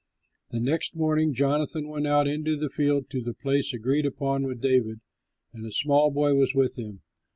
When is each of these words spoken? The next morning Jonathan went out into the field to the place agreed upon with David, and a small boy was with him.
The 0.49 0.59
next 0.59 0.95
morning 0.95 1.31
Jonathan 1.31 1.87
went 1.87 2.07
out 2.07 2.27
into 2.27 2.55
the 2.55 2.71
field 2.71 3.07
to 3.11 3.21
the 3.21 3.35
place 3.35 3.71
agreed 3.71 4.07
upon 4.07 4.45
with 4.45 4.59
David, 4.59 4.99
and 5.53 5.63
a 5.63 5.71
small 5.71 6.09
boy 6.09 6.33
was 6.33 6.55
with 6.55 6.75
him. 6.75 7.01